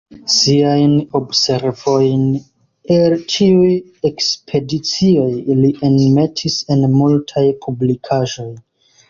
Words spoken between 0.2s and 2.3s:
Siajn observojn